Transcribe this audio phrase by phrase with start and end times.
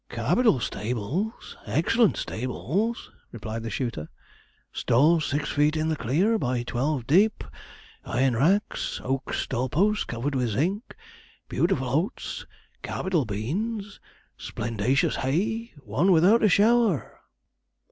[0.09, 4.09] 'Capital stables excellent stables!' replied the shooter;
[4.73, 7.49] 'stalls six feet in the clear, by twelve dip (deep),
[8.03, 10.95] iron racks, oak stall posts covered with zinc,
[11.47, 12.47] beautiful oats,
[12.81, 13.99] capital beans,
[14.39, 17.19] splendacious hay won without a shower!'